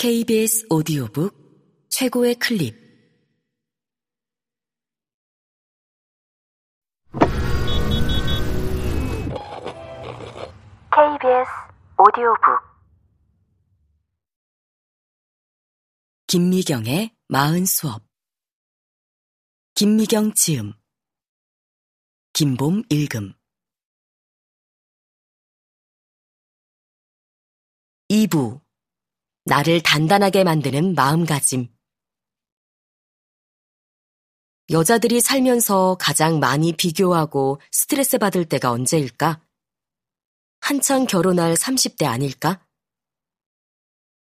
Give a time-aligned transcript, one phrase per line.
[0.00, 2.72] KBS 오디오북 최고의 클립.
[10.92, 11.50] KBS
[11.98, 12.44] 오디오북.
[16.28, 18.00] 김미경의 마흔 수업.
[19.74, 20.74] 김미경 지음.
[22.34, 23.32] 김봄 읽음.
[28.08, 28.67] 2부
[29.48, 31.68] 나를 단단하게 만드는 마음가짐
[34.70, 39.40] 여자들이 살면서 가장 많이 비교하고 스트레스 받을 때가 언제일까?
[40.60, 42.62] 한창 결혼할 30대 아닐까?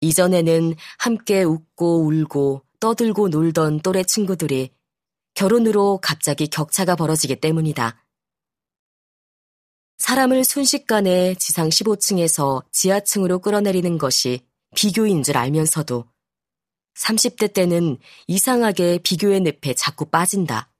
[0.00, 4.70] 이전에는 함께 웃고 울고 떠들고 놀던 또래 친구들이
[5.34, 8.04] 결혼으로 갑자기 격차가 벌어지기 때문이다.
[9.98, 16.06] 사람을 순식간에 지상 15층에서 지하층으로 끌어내리는 것이 비교인 줄 알면서도
[16.94, 20.70] 30대 때는 이상하게 비교의 늪에 자꾸 빠진다.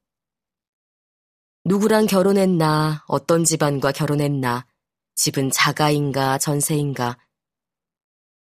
[1.64, 4.66] 누구랑 결혼했나, 어떤 집안과 결혼했나,
[5.14, 7.18] 집은 자가인가, 전세인가.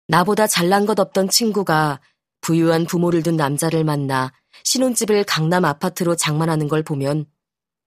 [0.07, 2.01] 나보다 잘난 것 없던 친구가
[2.41, 4.33] 부유한 부모를 둔 남자를 만나
[4.65, 7.27] 신혼집을 강남 아파트로 장만하는 걸 보면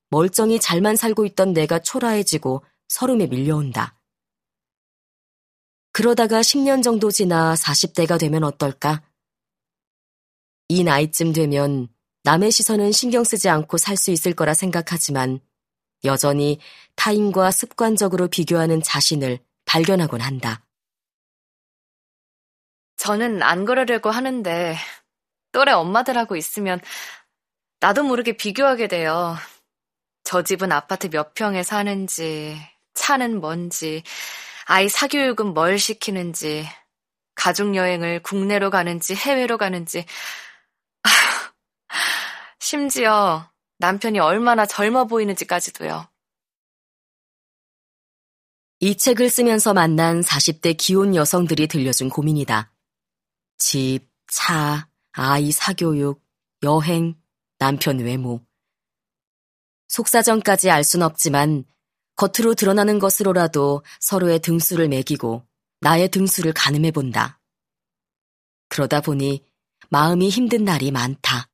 [0.09, 3.97] 멀쩡히 잘만 살고 있던 내가 초라해지고 서름에 밀려온다.
[5.93, 9.03] 그러다가 10년 정도 지나 40대가 되면 어떨까?
[10.67, 11.87] 이 나이쯤 되면
[12.23, 15.39] 남의 시선은 신경 쓰지 않고 살 수 있을 거라 생각하지만
[16.03, 16.59] 여전히
[16.95, 20.65] 타인과 습관적으로 비교하는 자신을 발견하곤 한다.
[22.97, 24.75] 저는 안 그러려고 하는데
[25.51, 26.81] 또래 엄마들하고 있으면
[27.79, 29.35] 나도 모르게 비교하게 돼요.
[30.23, 32.57] 저 집은 아파트 몇 평에 사는지,
[32.95, 34.03] 차는 뭔지,
[34.65, 36.65] 아이 사교육은 뭘 시키는지,
[37.35, 40.05] 가족여행을 국내로 가는지 해외로 가는지,
[42.59, 46.07] 심지어 남편이 얼마나 젊어 보이는지까지도요.
[48.79, 52.71] 이 책을 쓰면서 만난 40대 기혼 여성들이 들려준 고민이다.
[53.57, 56.21] 집, 차, 아이 사교육,
[56.63, 57.15] 여행,
[57.59, 58.41] 남편 외모.
[59.87, 61.65] 속사정까지 알 순 없지만
[62.15, 65.45] 겉으로 드러나는 것으로라도 서로의 등수를 매기고
[65.81, 67.39] 나의 등수를 가늠해 본다.
[68.69, 69.43] 그러다 보니
[69.89, 71.49] 마음이 힘든 날이 많다.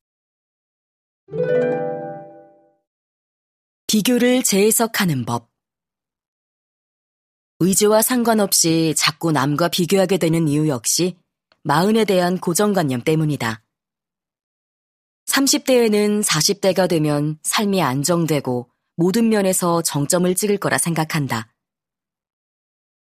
[3.87, 5.49] 비교를 재해석하는 법.
[7.59, 11.17] 의지와 상관없이 자꾸 남과 비교하게 되는 이유 역시
[11.63, 13.61] 마흔에 대한 고정관념 때문이다.
[15.25, 21.53] 30대에는 40대가 되면 삶이 안정되고 모든 면에서 정점을 찍을 거라 생각한다.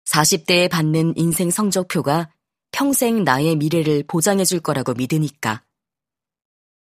[0.06, 2.28] 40대에 받는 인생 성적표가
[2.72, 5.64] 평생 나의 미래를 보장해 줄 거라고 믿으니까.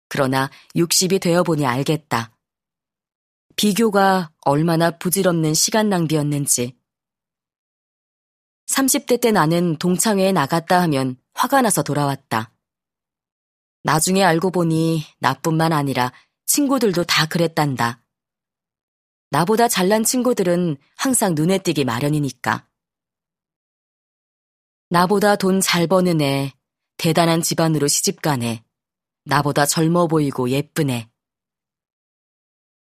[0.09, 2.37] 그러나 60이 되어 보니 알겠다.
[3.57, 6.79] 비교가 얼마나 부질없는 시간 낭비였는지.
[8.69, 12.53] 30대 때 나는 동창회에 나갔다 하면 화가 나서 돌아왔다.
[13.83, 16.13] 나중에 알고 보니 나뿐만 아니라
[16.47, 18.06] 친구들도 다 그랬단다.
[19.31, 22.69] 나보다 잘난 친구들은 항상 눈에 띄기 마련이니까.
[24.89, 26.53] 나보다 돈 잘 버는 애,
[26.97, 28.65] 대단한 집안으로 시집가네.
[29.25, 31.11] 나보다 젊어 보이고 예쁘네.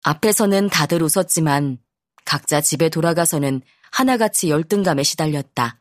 [0.02, 1.78] 앞에서는 다들 웃었지만
[2.24, 5.80] 각자 집에 돌아가서는 하나같이 열등감에 시달렸다.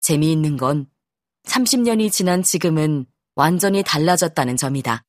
[0.00, 0.86] 재미있는 건
[1.44, 5.04] 30년이 지난 지금은 완전히 달라졌다는 점이다.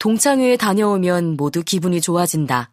[0.00, 2.72] 동창회에 다녀오면 모두 기분이 좋아진다.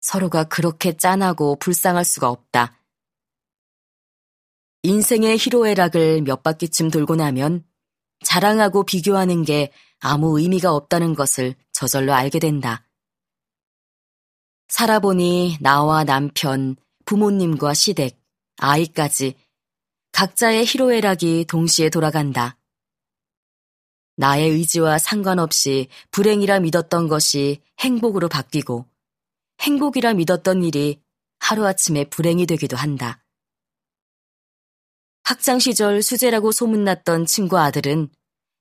[0.00, 2.76] 서로가 그렇게 짠하고 불쌍할 수가 없다.
[4.82, 7.64] 인생의 희로애락을 몇 바퀴쯤 돌고 나면
[8.24, 12.84] 자랑하고 비교하는 게 아무 의미가 없다는 것을 저절로 알게 된다.
[14.66, 16.74] 살아보니 나와 남편,
[17.04, 18.20] 부모님과 시댁,
[18.56, 19.36] 아이까지
[20.10, 22.58] 각자의 희로애락이 동시에 돌아간다.
[24.16, 28.86] 나의 의지와 상관없이 불행이라 믿었던 것이 행복으로 바뀌고
[29.60, 31.02] 행복이라 믿었던 일이
[31.40, 33.24] 하루아침에 불행이 되기도 한다.
[35.24, 38.08] 학창 시절 수재라고 소문났던 친구 아들은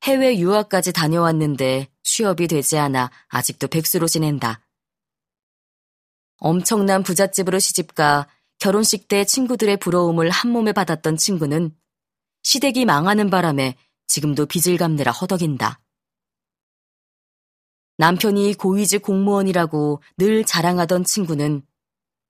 [0.04, 4.66] 해외 유학까지 다녀왔는데 취업이 되지 않아 아직도 백수로 지낸다.
[6.38, 8.28] 엄청난 부잣집으로 시집가
[8.60, 11.76] 결혼식 때 친구들의 부러움을 한 몸에 받았던 친구는
[12.44, 13.78] 시댁이 망하는 바람에
[14.14, 15.82] 지금도 빚을 갚느라 허덕인다.
[17.98, 21.66] 남편이 고위직 공무원이라고 늘 자랑하던 친구는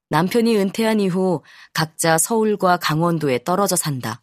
[0.08, 1.42] 남편이 은퇴한 이후
[1.74, 4.22] 각자 서울과 강원도에 떨어져 산다.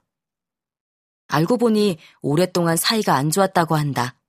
[1.28, 4.20] 알고 보니 오랫동안 사이가 안 좋았다고 한다.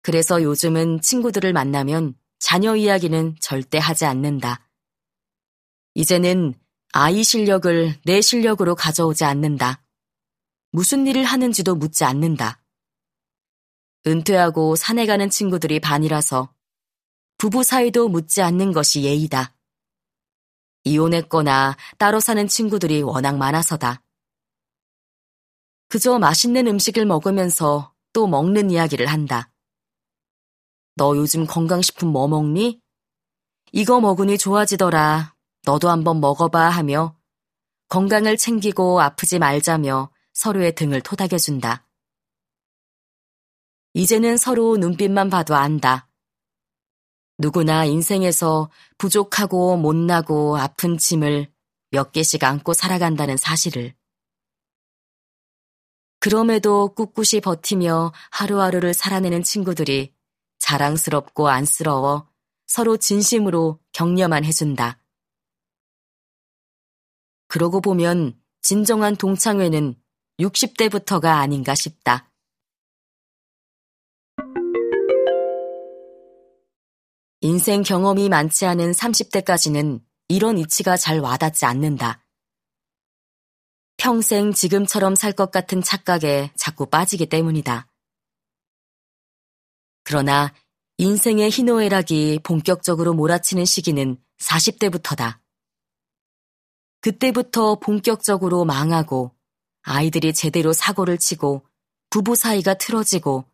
[0.00, 4.70] 그래서 요즘은 친구들을 만나면 자녀 이야기는 절대 하지 않는다.
[5.92, 6.54] 이제는
[6.92, 9.81] 아이 실력을 내 실력으로 가져오지 않는다.
[10.74, 12.62] 무슨 일을 하는지도 묻지 않는다.
[14.06, 16.52] 은퇴하고 산에 가는 친구들이 반이라서
[17.36, 19.54] 부부 사이도 묻지 않는 것이 예의다.
[20.84, 24.02] 이혼했거나 따로 사는 친구들이 워낙 많아서다.
[25.88, 29.52] 그저 맛있는 음식을 먹으면서 또 먹는 이야기를 한다.
[30.94, 32.80] 너 요즘 건강식품 뭐 먹니?
[33.72, 35.34] 이거 먹으니 좋아지더라.
[35.64, 37.14] 너도 한번 먹어봐 하며
[37.88, 41.86] 건강을 챙기고 아프지 말자며 서로의 등을 토닥여준다.
[43.94, 46.08] 이제는 서로 눈빛만 봐도 안다.
[47.38, 51.52] 누구나 인생에서 부족하고 못나고 아픈 짐을
[51.90, 53.94] 몇 개씩 안고 살아간다는 사실을.
[56.20, 60.14] 그럼에도 꿋꿋이 버티며 하루하루를 살아내는 친구들이
[60.58, 62.28] 자랑스럽고 안쓰러워
[62.66, 65.02] 서로 진심으로 격려만 해준다.
[67.48, 70.01] 그러고 보면 진정한 동창회는
[70.42, 72.30] 60대부터가 아닌가 싶다.
[77.40, 82.24] 인생 경험이 많지 않은 30대까지는 이런 이치가 잘 와닿지 않는다.
[83.96, 87.88] 평생 지금처럼 살 것 같은 착각에 자꾸 빠지기 때문이다.
[90.04, 90.52] 그러나
[90.98, 95.40] 인생의 희노애락이 본격적으로 몰아치는 시기는 40대부터다.
[97.00, 99.34] 그때부터 본격적으로 망하고
[99.82, 101.66] 아이들이 제대로 사고를 치고
[102.10, 103.44] 부부 사이가 틀어지고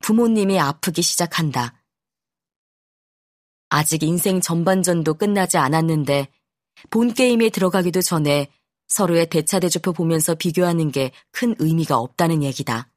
[0.00, 1.82] 부모님이 아프기 시작한다.
[3.68, 6.28] 아직 인생 전반전도 끝나지 않았는데
[6.90, 8.48] 본 게임에 들어가기도 전에
[8.88, 12.90] 서로의 대차대조표 보면서 비교하는 게 큰 의미가 없다는 얘기다.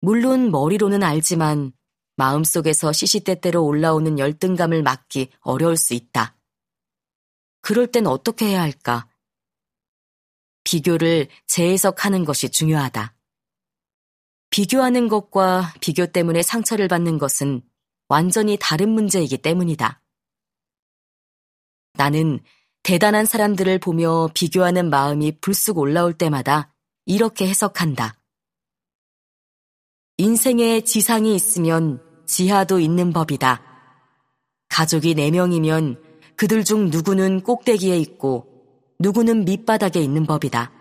[0.00, 1.72] 물론 머리로는 알지만
[2.16, 6.36] 마음속에서 시시때때로 올라오는 열등감을 막기 어려울 수 있다.
[7.60, 9.08] 그럴 땐 어떻게 해야 할까?
[10.66, 13.14] 비교를 재해석하는 것이 중요하다.
[14.50, 17.62] 비교하는 것과 비교 때문에 상처를 받는 것은
[18.08, 20.02] 완전히 다른 문제이기 때문이다.
[21.94, 22.40] 나는
[22.82, 26.74] 대단한 사람들을 보며 비교하는 마음이 불쑥 올라올 때마다
[27.04, 28.20] 이렇게 해석한다.
[30.18, 33.62] 인생에 지상이 있으면 지하도 있는 법이다.
[34.68, 36.02] 가족이 4명이면
[36.36, 38.55] 그들 중 누구는 꼭대기에 있고
[38.98, 40.72] 누구는 밑바닥에 있는 법이다.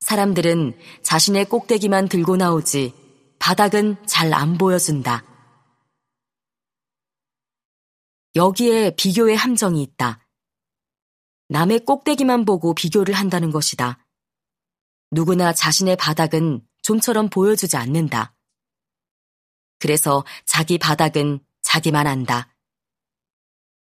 [0.00, 2.94] 사람들은 자신의 꼭대기만 들고 나오지
[3.38, 5.24] 바닥은 잘 안 보여준다.
[8.34, 10.26] 여기에 비교의 함정이 있다.
[11.48, 14.04] 남의 꼭대기만 보고 비교를 한다는 것이다.
[15.10, 18.34] 누구나 자신의 바닥은 좀처럼 보여주지 않는다.
[19.78, 22.54] 그래서 자기 바닥은 자기만 안다.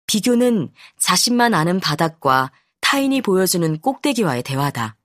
[0.07, 2.53] 비교는 자신만 아는 바닥과
[2.85, 4.99] 타인이 보여주는 꼭대기와의 대화다.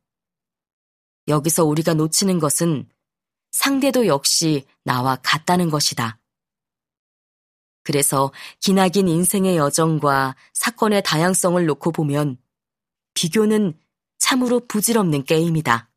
[1.30, 2.90] 여기서 우리가 놓치는 것은
[3.52, 6.20] 상대도 역시 나와 같다는 것이다.
[7.84, 12.38] 그래서 기나긴 인생의 여정과 사건의 다양성을 놓고 보면
[13.14, 13.80] 비교는
[14.18, 15.90] 참으로 부질없는 게임이다.